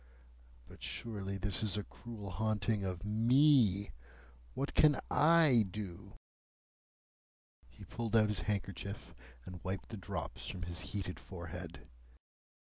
But 0.67 0.81
surely 0.81 1.37
this 1.37 1.61
is 1.61 1.77
a 1.77 1.83
cruel 1.83 2.31
haunting 2.31 2.83
of 2.83 3.05
me. 3.05 3.91
What 4.55 4.73
can 4.73 4.99
I 5.11 5.63
do?" 5.69 6.13
He 7.69 7.85
pulled 7.85 8.15
out 8.15 8.29
his 8.29 8.39
handkerchief, 8.49 9.13
and 9.45 9.63
wiped 9.63 9.89
the 9.89 9.97
drops 9.97 10.49
from 10.49 10.63
his 10.63 10.79
heated 10.79 11.19
forehead. 11.19 11.87